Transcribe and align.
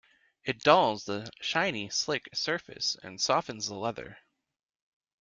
It 0.43 0.61
dulls 0.63 1.03
the 1.05 1.29
shiny, 1.41 1.87
slick 1.91 2.27
surface 2.33 2.97
and 3.03 3.21
softens 3.21 3.67
the 3.67 3.75
leather. 3.75 4.17